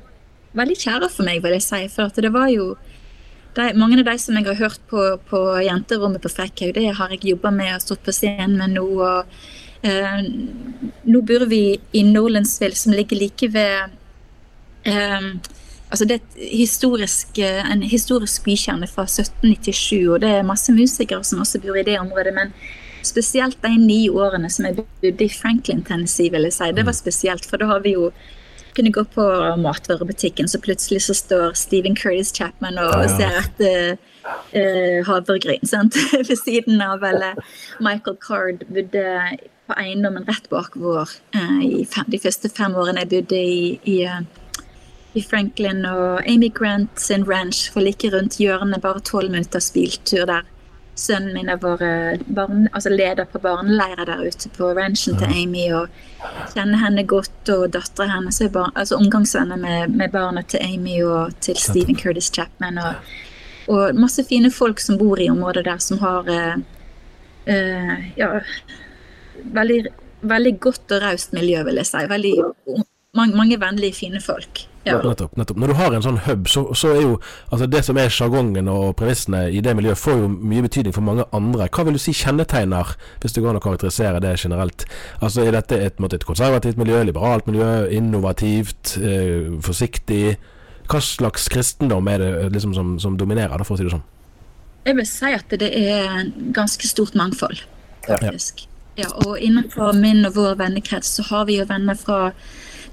[0.57, 1.83] veldig kjære for meg, vil jeg si.
[1.93, 2.75] For at det var jo
[3.57, 7.13] de, mange av de som jeg har hørt på, på jenterommet på Frekkhaug, det har
[7.15, 8.87] jeg jobba med og stått på scenen med nå.
[9.01, 10.23] og eh,
[11.07, 11.63] Nå bor vi
[11.97, 13.95] i Nolensville, som ligger like ved
[14.89, 15.31] eh,
[15.87, 21.25] Altså det er historisk, eh, en historisk bykjerne fra 1797, og det er masse musikere
[21.25, 22.35] som også bor i det området.
[22.35, 22.51] Men
[23.07, 26.97] spesielt de ni årene som jeg bodde i Franklin, Tennessee, vil jeg si, det var
[26.97, 27.47] spesielt.
[27.47, 28.11] For da har vi jo
[28.77, 29.25] kunne gå på
[29.63, 35.97] matvarebutikken, så plutselig så står Stephen Curtis Chapman og ser etter uh, havregryn sant?
[36.29, 37.05] ved siden av.
[37.07, 37.39] Eller
[37.81, 39.05] Michael Card bodde
[39.67, 43.63] på eiendommen rett bak vår uh, i fem, de første fem årene jeg bodde i,
[43.89, 44.21] i, uh,
[45.17, 45.85] i Franklin.
[45.89, 50.45] Og Amy Grant sin ranch for like rundt hjørnet, bare tolv minutters biltur der.
[50.97, 55.67] Sønnen min har vært barn, altså leder på barneleirer der ute på ranchen til Amy.
[55.77, 55.89] og
[56.55, 61.03] kjenner henne godt, og dattera hennes er bar altså omgangsvenner med, med barna til Amy
[61.05, 62.79] og til Stephen Curtis Chapman.
[62.79, 63.13] Og,
[63.69, 66.57] og masse fine folk som bor i området der, som har uh,
[67.51, 68.31] uh, ja,
[69.59, 69.83] veldig,
[70.23, 72.07] veldig godt og raust miljø, vil jeg si.
[72.09, 72.35] Veldig,
[73.17, 74.65] mange, mange vennlige, fine folk.
[74.87, 75.01] Ja.
[75.03, 75.59] Nettopp, nettopp.
[75.59, 77.15] Når du har en sånn hub, så, så er jo
[77.51, 81.03] altså det som er sjargongen og premissene i det miljøet, får jo mye betydning for
[81.03, 81.67] mange andre.
[81.75, 84.87] Hva vil du si kjennetegner, hvis det går an å karakterisere det generelt?
[85.19, 90.37] Altså Er dette et, måte, et konservativt miljø, liberalt miljø, innovativt, eh, forsiktig?
[90.87, 94.07] Hva slags kristendom er det liksom, som, som dominerer, da, for å si det sånn?
[94.87, 97.65] Jeg vil si at det er ganske stort mangfold,
[98.07, 98.69] faktisk.
[98.97, 102.31] Ja, og innenfor min og vår vennekrets så har vi jo venner fra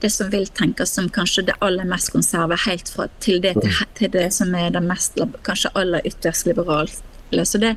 [0.04, 3.80] det som vil tenkes som kanskje det aller mest konserve, helt fra til det, til,
[3.98, 6.92] til det som er det mest, kanskje aller ytterst liberale.
[7.34, 7.72] Så det,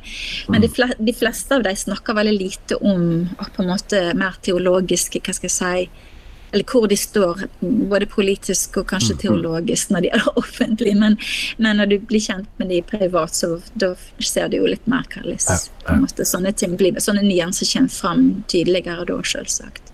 [0.51, 3.23] men de, fle, de fleste av dem snakker veldig lite om
[3.55, 6.03] på en måte mer teologiske hva skal jeg si,
[6.51, 10.99] eller hvor de står, både politisk og kanskje teologisk når de er offentlige.
[10.99, 11.17] Men,
[11.57, 15.07] men når du blir kjent med de privat, så da ser du jo litt mer
[15.11, 16.29] hva slags ja, ja.
[16.31, 16.99] sånne ting blir.
[17.03, 19.86] Sånne nyanser kommer fram tydeligere da, selvsagt.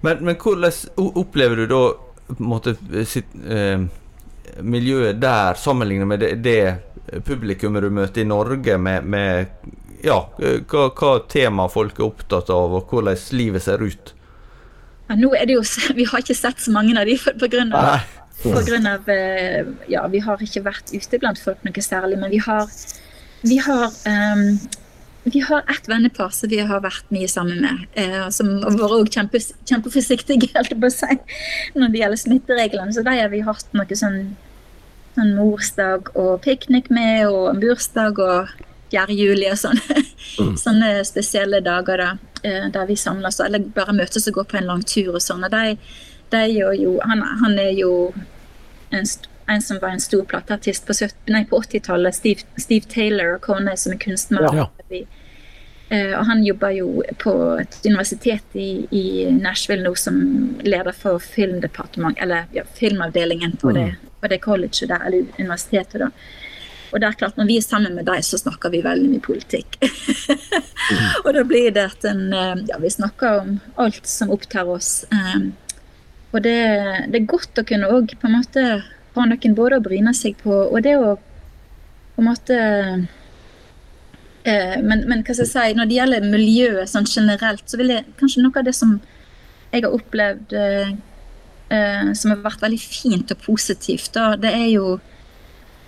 [0.00, 1.82] Men, men hvordan opplever du da
[2.38, 2.76] måte
[3.08, 3.82] sitt, eh,
[4.62, 9.46] miljøet der sammenlignet med det, det publikummet du møter i Norge, med, med
[10.04, 14.14] ja, eh, hva, hva tema folk er opptatt av, og hvordan livet ser ut?
[15.10, 15.66] Ja, nå er det jo,
[15.98, 17.36] Vi har ikke sett så mange av de pga.
[18.40, 22.30] på grunn av, eh, Ja, vi har ikke vært ute blant folk noe særlig, men
[22.30, 22.68] vi har
[23.42, 24.58] Vi har ehm,
[25.24, 28.94] vi har ett vennepar som vi har vært mye sammen med, eh, som har vært
[28.96, 30.62] også kjempe, kjempeforsiktige
[30.94, 31.18] si,
[31.76, 32.94] når det gjelder smittereglene.
[32.94, 34.34] Så de har vi hatt noe sånn,
[35.18, 38.52] sånn morsdag og piknik med, og en bursdag og
[38.90, 39.12] 4.
[39.14, 39.80] juli og sånn.
[40.64, 42.10] Sånne spesielle dager da,
[42.42, 45.44] eh, der vi samles, eller bare møtes og går på en lang tur og sånn.
[45.44, 45.76] Og de,
[46.32, 47.92] de jo, han, han er jo
[48.90, 50.94] en, stor en som var en stor plateartist på,
[51.50, 54.46] på 80-tallet, Steve, Steve Taylor, kone som er kunstner.
[54.54, 54.68] Ja.
[54.90, 60.20] Eh, og han jobber jo på et universitet i, i Nashville nå som
[60.62, 63.88] leder for filmdepartement, eller ja, filmavdelingen på, det,
[64.20, 66.04] på det colleget der, eller universitetet.
[66.04, 66.12] da.
[66.90, 69.22] Og det er klart, når vi er sammen med dem, så snakker vi veldig mye
[69.22, 69.78] politikk.
[71.24, 75.04] og da blir det at en, eh, ja, vi snakker om alt som opptar oss.
[75.10, 75.52] Um,
[76.30, 76.58] og det,
[77.10, 78.66] det er godt å kunne òg på en måte
[79.16, 82.56] ha noen både å bryne seg på, og det å på en måte
[84.44, 88.56] men, men jeg si, når det gjelder miljøet sånn generelt, så vil jeg kanskje noe
[88.56, 88.94] av det som
[89.70, 90.94] jeg har opplevd eh,
[91.70, 94.86] eh, som har vært veldig fint og positivt, da, det er jo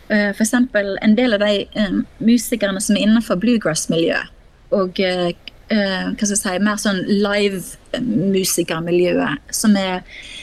[0.08, 0.54] eh, f.eks.
[0.54, 4.26] en del av de eh, musikerne som er innenfor bluegrass-miljøet.
[4.72, 5.30] Og eh,
[5.72, 9.34] eh, hva skal jeg si, mer sånn live-musikermiljøet.
[9.52, 9.96] Som er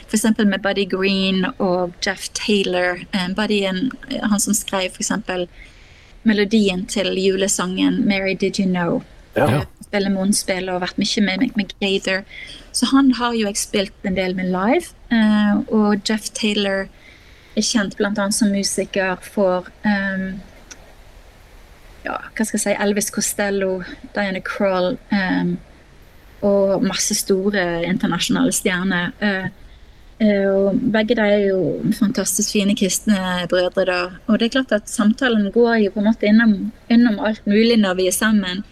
[0.10, 0.26] f.eks.
[0.44, 2.90] med Buddy Green og Jeff Taylor.
[3.14, 5.12] Eh, Buddy han som skrev f.eks.
[6.24, 9.04] melodien til julesangen 'Mary Did You Know'.
[9.36, 9.64] Ja.
[9.84, 12.24] Spiller munnspill og vært mye med, med Gaither.
[12.72, 14.94] Så han har jo jeg spilt en del med live.
[15.12, 16.88] eh, og Jeff Taylor
[17.56, 18.32] er kjent bl.a.
[18.32, 20.40] som musiker for um,
[22.06, 23.82] ja, hva skal jeg si, Elvis Costello,
[24.16, 25.58] Diana Crawl um,
[26.46, 29.12] og masse store internasjonale stjerner.
[29.20, 29.50] Eh, eh,
[30.20, 31.60] og begge de er jo
[31.96, 33.86] fantastisk fine kristne brødre.
[33.88, 34.00] da.
[34.28, 37.78] Og det er klart at samtalen går jo på en måte innom, innom alt mulig
[37.80, 38.64] når vi er sammen.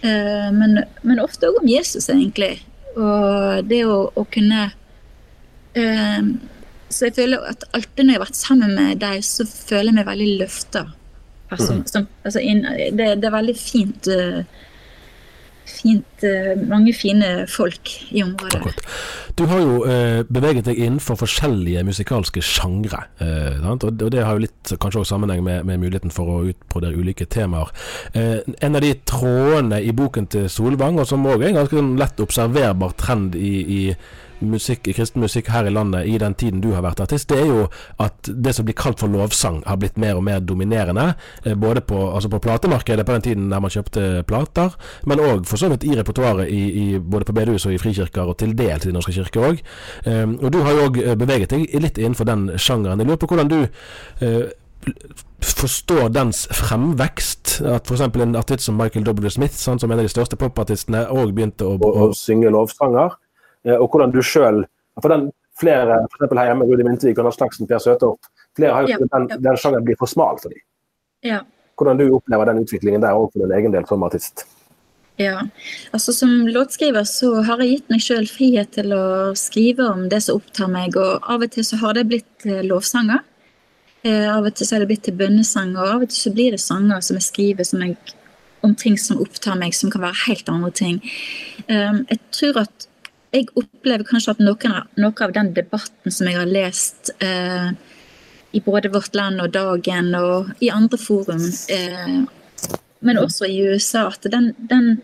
[0.00, 2.62] Eh, men, men ofte òg om Jesus, egentlig.
[2.96, 4.70] Og det å, å kunne
[5.76, 6.28] eh,
[6.88, 9.98] Så jeg føler at alltid når jeg har vært sammen med deg, så føler jeg
[9.98, 10.86] meg veldig løfta.
[11.50, 12.06] Altså, mm.
[12.24, 14.46] altså det, det er veldig fint eh,
[15.66, 18.54] Fint, eh, mange fine folk i området.
[18.60, 18.82] Akkurat.
[19.36, 23.02] Du har jo eh, beveget deg innenfor forskjellige musikalske sjangre.
[23.20, 26.96] Eh, og det- har jo litt kanskje også sammenheng med, med muligheten for å utbrodere
[26.96, 27.68] ulike temaer.
[28.14, 31.76] Eh, en av de trådene i boken til Solvang, og som òg er en ganske
[31.76, 33.96] sånn lett observerbar trend i, i
[34.40, 37.46] musikk, kristen musikk her i landet i den tiden du har vært artist, det er
[37.46, 37.66] jo
[38.02, 41.14] at det som blir kalt for lovsang, har blitt mer og mer dominerende.
[41.44, 45.46] Eh, både på, altså på platemarkedet på den tiden der man kjøpte plater, men òg
[45.48, 48.56] for så vidt i repertoaret i, i, både på bedehus og i frikirker, og til
[48.58, 49.64] dels i Den norske kirke òg.
[50.04, 53.00] Eh, og du har jo òg beveget deg litt innenfor den sjangeren.
[53.00, 54.54] Jeg lurer på hvordan du eh,
[55.42, 57.60] forstår dens fremvekst.
[57.66, 58.00] At f.eks.
[58.00, 59.30] en artist som Michael W.
[59.30, 63.16] Smith, sant, som en av de største popartistene, òg begynte å, å, å synge lovsanger.
[63.66, 64.64] Eh, Og hvordan du sjøl
[65.02, 65.28] For den
[65.60, 66.32] flere, f.eks.
[66.32, 69.60] her hjemme, Rudi Mintvik og Lars Slagsen, Per Søtorp, flere har jo Ja, den, den
[69.60, 70.62] sjangeren blir for smal for dem.
[71.24, 71.40] Ja.
[71.76, 74.46] Hvordan du opplever den utviklingen der òg for din egen del som artist.
[75.16, 75.46] Ja,
[75.96, 80.20] altså Som låtskriver så har jeg gitt meg sjøl frihet til å skrive om det
[80.26, 80.96] som opptar meg.
[80.96, 83.22] og Av og til så har det blitt eh, lovsanger.
[84.04, 85.80] Eh, av og til så har det blitt til bønnesanger.
[85.80, 87.96] Og av og til så blir det sanger som jeg skriver som jeg,
[88.60, 91.00] om ting som opptar meg, som kan være helt andre ting.
[91.68, 92.86] Jeg tror at
[93.36, 97.70] jeg opplever kanskje at noen noe av den debatten som jeg har lest eh,
[98.56, 102.16] i både Vårt Land og Dagen og i andre forum, eh,
[103.06, 104.96] men også i USA, at den, den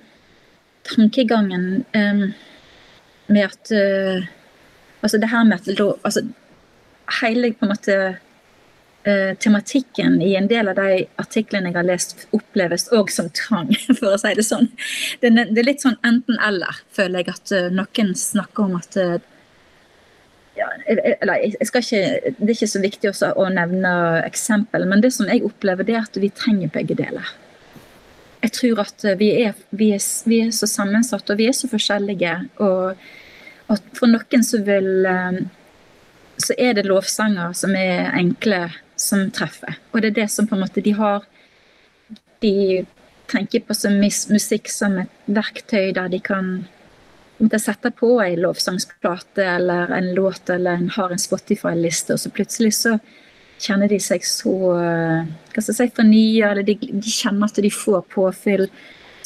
[0.88, 2.31] tankegangen eh,
[3.33, 4.31] med at eh,
[5.03, 6.21] Altså det her med at altså,
[7.21, 7.95] Hele på en måte
[9.05, 13.73] eh, tematikken i en del av de artiklene jeg har lest, oppleves òg som trang,
[13.99, 14.71] for å si det sånn.
[15.23, 19.15] Det, det er litt sånn enten-eller, føler jeg, at eh, noen snakker om at eh,
[20.53, 23.93] ja, eller jeg skal ikke, Det er ikke så viktig også å nevne
[24.27, 27.31] eksempel, men det som jeg opplever, det er at vi trenger begge deler.
[28.43, 31.71] jeg tror at vi er, vi, er, vi er, så sammensatte og vi er så
[31.71, 32.35] forskjellige.
[32.61, 33.01] Og,
[33.73, 35.07] at for noen så vil
[36.43, 38.67] så er det lovsanger som er enkle,
[39.03, 39.79] som treffer.
[39.93, 41.27] Og det er det som på en måte de har
[42.43, 42.85] De
[43.31, 46.65] tenker på som musikk som et verktøy der de kan
[47.38, 52.33] måtte sette på ei lovsangsplate eller en låt eller en, har en Spotify-liste, og så
[52.35, 52.97] plutselig så
[53.62, 57.71] kjenner de seg så hva skal jeg si, fornya, eller de, de, kjenner at de
[57.71, 58.67] får påfyll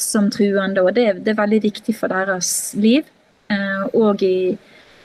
[0.01, 0.83] som truende.
[0.83, 3.07] Og det, det er veldig viktig for deres liv.
[3.49, 4.35] Eh, i,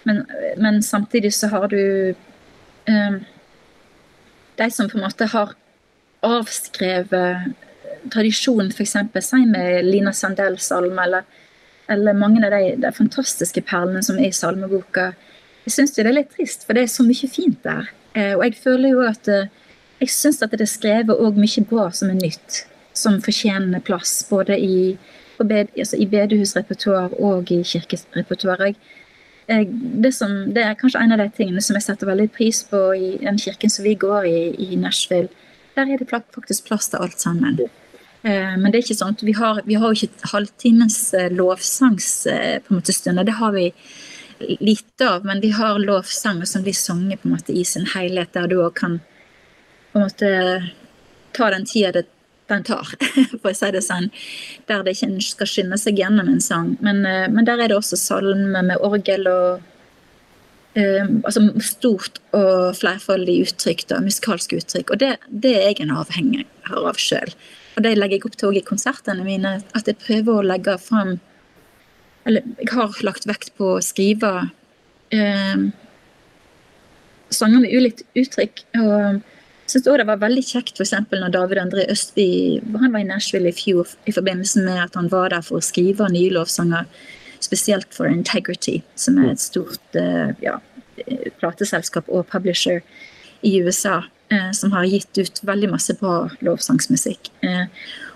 [0.04, 0.24] men,
[0.58, 3.16] men, samtidig så har du eh,
[4.56, 5.54] de som på en måte har
[6.22, 7.54] avskrevet
[8.10, 8.96] tradisjonen, f.eks.
[9.26, 11.24] si med Lina Sandells salme, eller,
[11.88, 15.12] eller, mange av de, de, fantastiske perlene som er i salmeboka.
[15.66, 17.90] Jeg syns det er litt trist, for det er så mye fint der.
[18.18, 19.50] Eh, og jeg føler jo at eh,
[20.02, 22.64] jeg syns at det er skrevet òg mye bra som er nytt,
[22.98, 24.16] som fortjener plass.
[24.28, 24.96] Både i,
[25.38, 28.74] altså i bedehusrepertoar og i kirkerepertoar.
[29.46, 32.80] Det, som, det er kanskje en av de tingene som jeg setter veldig pris på
[32.94, 35.28] i den kirken som vi går i i Nashville.
[35.76, 37.58] Der er det faktisk plass til alt sammen.
[38.22, 43.24] Eh, men det er ikke sånn vi har, vi har jo ikke halvtimens lovsangsstunder.
[43.26, 43.66] Det har vi
[44.60, 48.32] lite av, men vi har lovsanger som blir sunget på en måte i sin helhet,
[48.34, 49.00] der du òg kan
[49.92, 50.30] på en måte
[51.36, 52.02] ta den tida
[52.50, 52.94] den tar,
[53.40, 54.10] for å si det sånn.
[54.68, 56.74] Der det ikke skal skynde seg gjennom en sang.
[56.84, 59.62] Men, eh, men der er det også salme med orgel og
[60.76, 64.94] um, altså stort og flerfoldig uttrykk, da, musikalsk uttrykk.
[64.94, 67.34] Og det, det er jeg en avhengig av sjøl.
[67.76, 71.18] Og det legger jeg opp til i konsertene mine, at jeg prøver å legge fram
[72.28, 74.30] eller jeg har lagt vekt på å skrive
[75.10, 75.64] um,
[77.34, 78.62] sanger med ulikt uttrykk.
[78.78, 79.22] og
[79.66, 83.48] synes også Det var veldig kjekt for når David André Østby han var i Nashville
[83.48, 86.84] i fjor i forbindelse med at han var der for å skrive nye lovsanger,
[87.40, 90.58] spesielt for Integrity, som er et stort eh, ja,
[91.40, 92.82] plateselskap og publisher
[93.42, 97.32] i USA, eh, som har gitt ut veldig masse bra lovsangsmusikk.
[97.42, 97.66] Eh,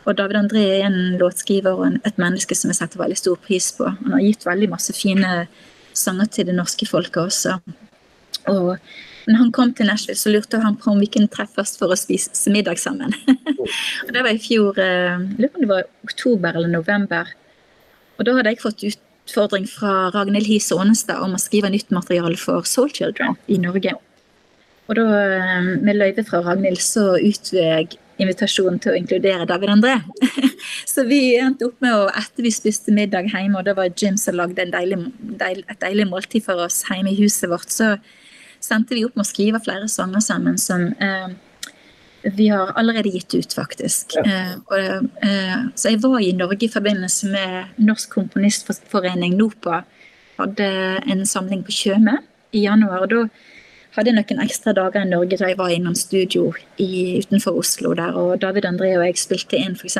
[0.07, 3.73] og David André er en låtskriver og et menneske som jeg setter veldig stor pris
[3.75, 3.89] på.
[4.05, 5.47] Han har gitt veldig masse fine
[5.97, 7.57] sanger til det norske folket også.
[8.53, 8.77] Og
[9.27, 11.99] når han kom til Nashville, så lurte han på om vi kunne treffes for å
[11.99, 13.15] spise middag sammen.
[14.05, 17.33] og Det var i fjor, eh, lurer på om det var oktober eller november.
[18.17, 22.39] Og da hadde jeg fått utfordring fra Ragnhild Hise Ånestad om å skrive nytt materiale
[22.39, 23.97] for Soul Children i Norge.
[24.87, 29.97] Og da, eh, med løyve fra Ragnhild, så utveg invitasjonen til å inkludere David André.
[30.93, 34.17] så vi endte opp med å, etter vi spiste middag hjemme, og det var Jim
[34.21, 34.95] som lagde deil,
[35.43, 37.97] et deilig måltid for oss hjemme i huset vårt, så
[38.67, 41.29] sendte vi opp med å skrive flere sanger sammen som eh,
[42.37, 44.17] vi har allerede gitt ut, faktisk.
[44.19, 44.25] Ja.
[44.27, 49.85] Eh, og, eh, så jeg var i Norge i forbindelse med Norsk Komponistforening, NOPA,
[50.41, 50.71] hadde
[51.07, 52.19] en samling på Tjøme
[52.53, 53.07] i januar.
[53.07, 53.29] og da
[53.97, 56.51] hadde jeg noen ekstra dager i Norge da jeg var innom studio
[56.83, 59.99] i, utenfor Oslo der, og David André og jeg spilte inn f.eks.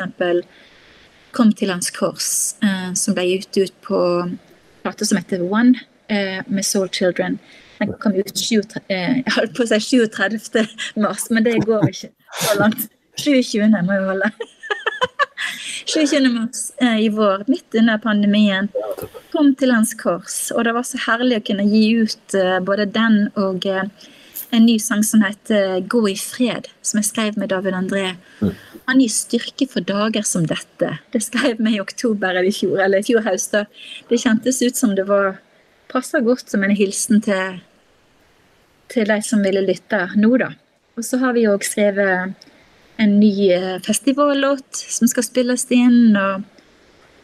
[1.33, 3.99] 'Kom til hans kors', eh, som ble gitt ut på
[4.83, 5.75] plate som heter One,
[6.09, 7.39] eh, med Soul Children.
[7.77, 10.63] Den kom ut 37, eh, jeg holdt på å si 37.
[11.03, 12.11] mars, men det går ikke
[12.41, 12.87] så langt.
[13.17, 13.65] 27.
[13.85, 14.31] må jeg holde.
[15.93, 16.27] 27.
[16.33, 18.69] mars eh, i vår, midt under pandemien,
[19.33, 20.47] kom til hans kors.
[20.55, 24.77] Og det var så herlig å kunne gi ut eh, både den og en ny
[24.79, 28.15] sang som heter 'Gå i fred', som jeg skrev med David André.
[28.41, 28.53] Mm.
[28.87, 30.99] Han gir styrke for dager som dette.
[31.11, 33.51] Det skrev vi i oktober eller i fjor, eller i fjor høst.
[34.09, 35.39] Det kjentes ut som det var
[35.91, 37.59] passa godt som en hilsen til,
[38.91, 40.51] til de som ville lytte nå, da.
[40.97, 42.33] Og så har vi òg skrevet
[42.97, 46.15] en ny eh, festivallåt som skal spilles inn.
[46.17, 46.43] og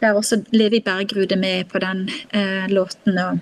[0.01, 3.17] Der også Levi Bergrud er med på den eh, låten.
[3.17, 3.39] Og.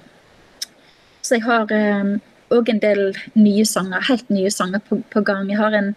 [1.22, 3.04] Så jeg har òg eh, en del
[3.36, 5.50] nye sanger, helt nye sanger på, på gang.
[5.52, 5.94] Jeg har en,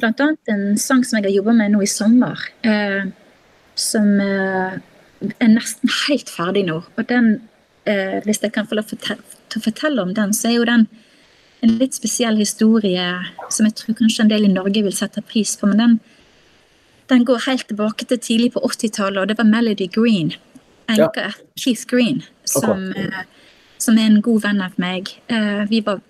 [0.00, 2.42] blant annet en sang som jeg har jobba med nå i sommer.
[2.66, 3.06] Eh,
[3.78, 4.80] som eh,
[5.38, 6.80] er nesten helt ferdig nå.
[6.96, 7.36] Og den,
[7.86, 10.88] eh, hvis jeg kan få lov til å fortelle om den, så er jo den
[11.60, 13.04] en litt spesiell historie
[13.52, 15.68] som jeg tror kanskje en del i Norge vil sette pris på.
[15.70, 15.96] Men den,
[17.12, 20.32] den går helt tilbake til tidlig på 80-tallet, og det var Melody Green,
[20.88, 21.32] enka ja.
[21.60, 23.26] Keith Green, som, okay.
[23.78, 25.12] som, er en god venn av meg.
[25.28, 26.00] Eh, vi var,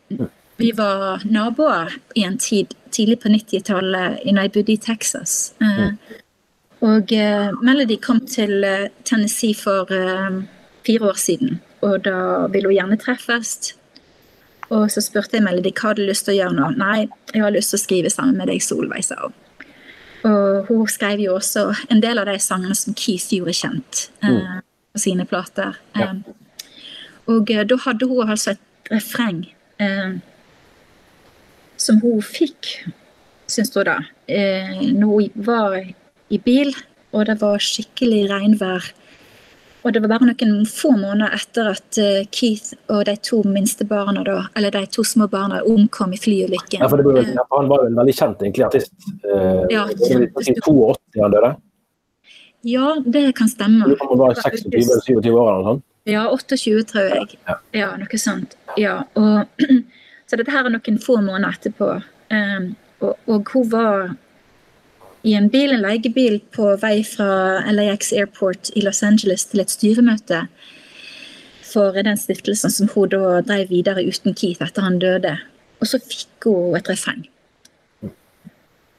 [0.61, 5.55] vi var naboer i en tid tidlig på 90-tallet da jeg bodde i Texas.
[5.62, 6.20] Eh, mm.
[6.81, 7.11] Og
[7.61, 8.64] Melody kom til
[9.05, 9.85] Tennessee for
[10.87, 11.59] fire år siden.
[11.85, 13.75] Og da ville hun gjerne treffes.
[14.71, 16.73] Og så spurte jeg Melody hva hadde lyst til å gjøre nå.
[16.79, 19.35] Nei, jeg har lyst til å skrive sammen med deg, Solveig, sa hun.
[20.29, 24.61] Og hun skrev jo også en del av de sangene som Keith gjorde kjent eh,
[24.93, 25.79] på sine plater.
[25.97, 26.11] Ja.
[26.11, 26.23] Um,
[27.31, 29.47] og uh, da hadde hun altså et refreng
[29.81, 30.18] uh,
[31.81, 32.75] som hun fikk,
[33.51, 33.97] syns hun da,
[34.29, 36.75] når hun var i bil,
[37.16, 38.91] og det var skikkelig regnvær.
[39.83, 43.87] Og det var bare noen få måneder etter at eh, Keith og de to minste
[43.89, 46.83] barna, da, eller de to små barna omkom i flyulykken.
[46.83, 48.93] Ja, for det var, Eh, han var jo en veldig kjent egentlig, artist.
[49.24, 50.93] Eh, Ja, kjempestor.
[51.01, 51.53] 82 han døde.
[52.68, 53.89] Ja, det kan stemme.
[54.01, 55.85] Han var 26-27 år eller noe sånt.
[56.09, 57.39] Ja, 28, tror jeg.
[57.49, 57.57] Ja.
[57.72, 58.57] Ja, noe sånt.
[58.76, 59.47] Ja, og,
[60.28, 61.89] så dette her er noen få måneder etterpå.
[62.31, 64.11] Um, og, og hun var
[65.23, 69.73] i en bil, en leiebil på vei fra LAX Airport i Los Angeles til et
[69.73, 70.47] styremøte
[71.71, 75.37] for den stiftelsen som hun da drev videre uten Keith etter han døde.
[75.81, 77.27] Og så fikk hun et refreng.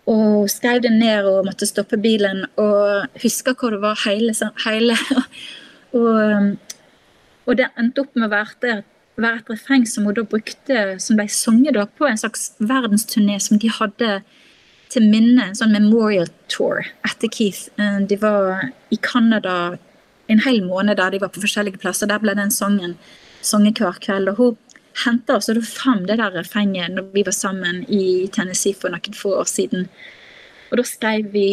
[0.09, 4.33] Og skrev det ned og måtte stoppe bilen og huska hva det var hele,
[4.65, 4.97] hele
[5.99, 6.55] og,
[7.45, 8.87] og det endte opp med å være et,
[9.21, 13.61] være et refreng som hun da brukte, som ble sunget på en slags verdensturné som
[13.61, 14.21] de hadde
[14.91, 17.69] til minne, en sånn memorial tour etter Keith.
[17.79, 19.77] Eh, De var i Canada
[20.31, 22.07] en hel måned der de var på forskjellige plasser.
[22.07, 22.97] Der ble den sangen
[23.41, 24.31] sunget hver kveld.
[24.31, 24.57] Og hun
[25.05, 29.17] henta altså da fram det der refrenget når vi var sammen i Tennessee for noen
[29.17, 29.87] få år siden.
[30.71, 31.49] Og da skrev vi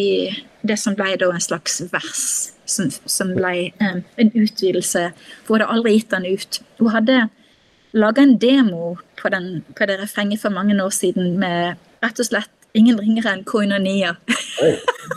[0.67, 5.09] det som ble da en slags vers, som, som ble um, en utvidelse.
[5.47, 6.61] Hun hadde aldri gitt den ut.
[6.79, 7.19] Hun hadde
[7.99, 12.31] laga en demo på, den, på det refrenget for mange år siden med rett og
[12.31, 14.17] slett ingen ringere enn Koinonia.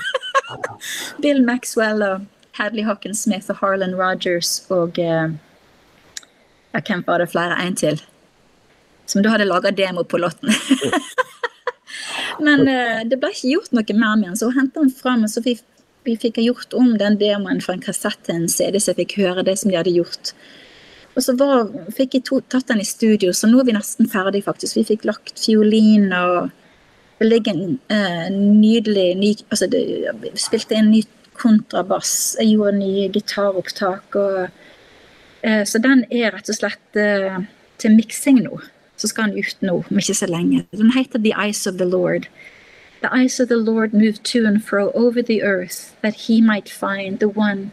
[1.23, 2.27] Bill Maxwell og
[2.57, 5.31] Hadley Hawkins Smith og Harlan Rogers og uh,
[6.71, 7.57] hvem var det flere?
[7.59, 7.99] En til.
[9.05, 10.51] Som da hadde laga demo på låten.
[12.45, 15.25] Men uh, det ble ikke gjort noe mer med den, så hun henta den fram.
[15.27, 15.57] Og så vi,
[16.07, 19.19] vi fikk gjort om den demoen fra en kassett til en CD, så jeg fikk
[19.21, 20.33] høre det som de hadde gjort.
[21.11, 24.07] Og så var, fikk jeg to, tatt den i studio, så nå er vi nesten
[24.09, 24.77] ferdig, faktisk.
[24.79, 26.53] Vi fikk lagt fiolin og
[27.21, 29.81] Det ligger en uh, nydelig ny Altså, det,
[30.25, 31.03] jeg spilte en ny
[31.37, 34.47] kontrabass, jeg gjorde nye gitaropptak og
[35.45, 37.43] uh, Så den er rett og slett uh,
[37.77, 38.57] til miksing nå.
[38.97, 40.65] Så skal den ut nå om ikke så lenge.
[40.73, 42.27] Den heter The Eyes of the Lord.
[43.01, 46.69] The eyes of the Lord move to and fro over the earth, that he might
[46.69, 47.71] find the one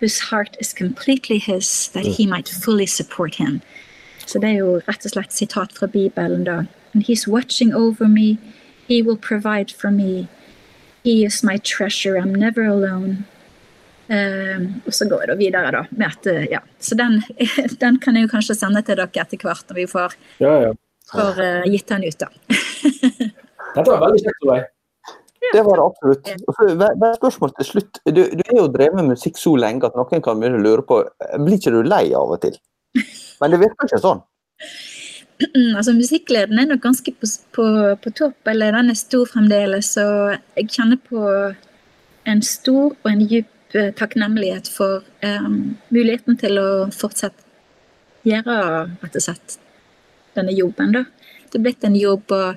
[0.00, 3.62] whose heart is completely his, that he might fully support him.
[4.26, 6.64] Så det er jo rett og slett sitat fra Bibelen, da.
[6.94, 8.38] And he's watching over me,
[8.88, 10.28] he will provide for me.
[11.04, 13.24] He is my treasure, I'm never alone.
[14.08, 15.82] Um, og så går jeg da videre, da.
[15.90, 16.60] Med at, eh, ja.
[16.78, 17.22] Så den,
[17.82, 20.72] den kan jeg jo kanskje sende til dere etter hvert, når vi får, Ja, ja.
[21.12, 22.30] får uh, gitt den ut, da.
[23.76, 24.68] Dette var veldig kjekt, tror jeg.
[25.52, 26.30] Det var det absolutt.
[26.56, 28.00] Hva er et spørsmål til slutt.
[28.06, 30.82] Du, du er jo drevet med musikk så lenge at noen kan begynne å lure
[30.86, 31.02] på
[31.44, 32.56] Blir ikke du lei av og til?
[33.42, 34.24] Men det virker ikke sånn.
[35.78, 37.66] altså Musikkgleden er nok ganske på, på,
[38.02, 39.92] på topp, eller den er stor fremdeles.
[40.00, 41.24] Og jeg kjenner på
[42.26, 45.50] en stor og en dyp eh, takknemlighet for eh,
[45.94, 47.44] muligheten til å fortsette
[48.26, 48.56] gjøre
[49.02, 49.58] rett og slett
[50.36, 50.92] denne jobben.
[50.96, 51.04] da.
[51.46, 52.56] Det er blitt en jobb, og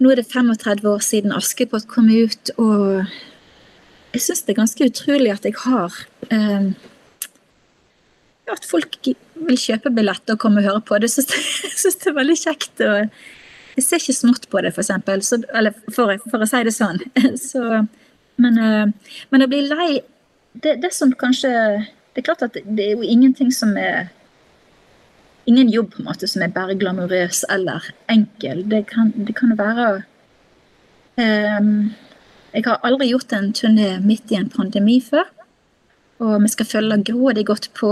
[0.00, 3.02] nå er det 35 år siden Askepott kom ut, og
[4.14, 5.98] jeg syns det er ganske utrolig at jeg har
[6.30, 6.70] eh,
[8.52, 11.10] at folk vil kjøpe billetter og komme og høre på det.
[11.16, 11.26] Jeg
[11.80, 12.82] syns, det er veldig kjekt.
[13.76, 15.22] Jeg ser ikke smått på det, for eksempel.
[15.24, 17.00] Så, eller for, for, å si det sånn.
[17.50, 17.84] Så,
[18.40, 19.90] men, eh, men å bli lei
[20.52, 21.50] det, det som kanskje
[22.10, 24.08] Det er klart at det er jo ingenting som er
[25.46, 28.60] Ingen jobb på en måte som er bare glamorøs eller enkel.
[28.70, 29.86] Det kan, kan være
[31.16, 31.70] um,
[32.52, 35.24] Jeg har aldri gjort en turné midt i en pandemi før.
[36.20, 37.90] Og vi skal følge grådig godt på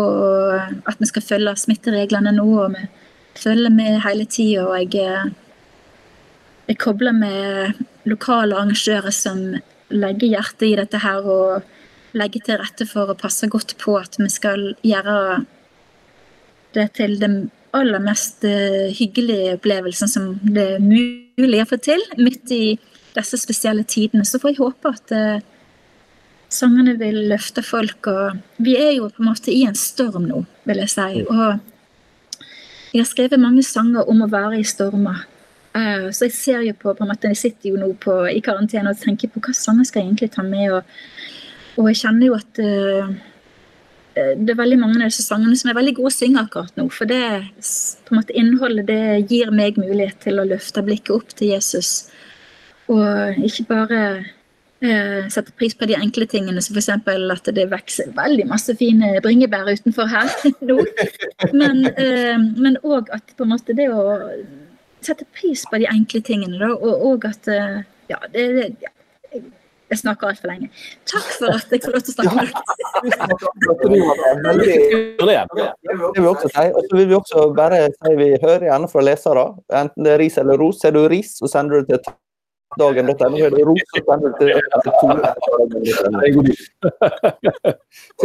[0.59, 2.49] at vi skal følge smittereglene nå.
[2.65, 2.85] Og vi
[3.39, 4.67] følger med hele tida.
[4.69, 5.31] Og jeg, eh,
[6.69, 9.41] jeg kobler med lokale arrangører som
[9.89, 11.63] legger hjertet i dette her og
[12.17, 15.45] legger til rette for å passe godt på at vi skal gjøre
[16.77, 17.39] det til den
[17.77, 22.79] aller mest eh, hyggelige opplevelsen som det er mulig å få til midt i
[23.17, 24.25] disse spesielle tidene.
[24.25, 25.45] Så får jeg håpe at eh,
[26.53, 28.09] sangene vil løfte folk.
[28.11, 31.25] Og vi er jo på en måte i en storm nå, vil jeg si.
[31.29, 31.59] Og
[32.93, 35.27] jeg har skrevet mange sanger om å være i stormer.
[35.77, 38.43] Eh, så jeg ser jo på, på en måte, jeg sitter jo nå på, i
[38.45, 40.79] karantene og tenker på hva sanger skal jeg egentlig ta med.
[40.79, 40.95] Og,
[41.79, 43.11] og jeg kjenner jo at uh,
[44.19, 46.89] det er veldig mange av disse sangene som er veldig gode å synge akkurat nå.
[46.95, 47.21] For det
[47.61, 51.93] på en måte innholdet det gir meg mulighet til å løfte blikket opp til Jesus.
[52.89, 54.01] Og ikke bare
[54.79, 56.89] Eh, setter pris på de enkle tingene, som f.eks.
[57.35, 60.31] at det vokser veldig masse fine bringebær utenfor her
[60.63, 60.79] nå.
[61.59, 64.05] Men òg at på en måte det å
[65.03, 67.51] sette pris på de enkle tingene, da, og, og at
[68.09, 68.45] Ja, det,
[68.81, 68.89] ja,
[69.89, 70.69] jeg snakker altfor lenge.
[71.09, 72.45] Takk for at jeg får lov til å snakke med
[75.27, 75.45] dere.
[75.83, 76.67] Det vil også si.
[76.69, 79.45] Og så vil vi også bare si vi hører gjerne fra lesere.
[79.81, 80.81] Enten det er ris eller ros.
[80.83, 82.17] Ser du ris, så sender du det til
[82.79, 83.37] dagen.no.
[83.39, 83.63] Er det
[84.39, 84.55] til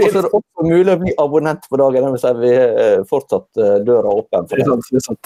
[0.14, 2.06] så er det også mulig å bli abonnent på dagen.
[2.06, 3.50] Det vil si vi har fortsatt
[3.88, 4.48] døra åpen.
[4.50, 4.86] Det er sant.
[4.92, 5.26] Det er sant.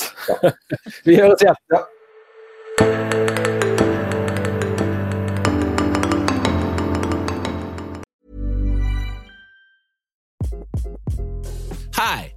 [1.07, 1.59] Vi høres igjen.
[1.73, 1.84] Ja.
[11.97, 12.36] Hi,